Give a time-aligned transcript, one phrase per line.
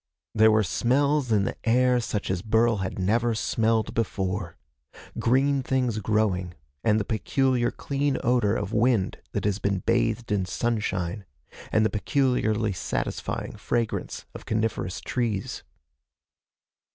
[0.33, 4.57] There were smells in the air such as Burl had never smelled before
[5.19, 10.45] green things growing, and the peculiar clean odor of wind that has been bathed in
[10.47, 11.25] sunshine,
[11.71, 15.61] and the peculiarly satisfying fragrance of coniferous trees.